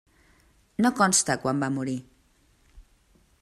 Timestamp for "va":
1.67-1.71